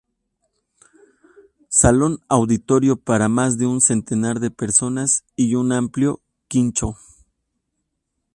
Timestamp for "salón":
1.69-2.21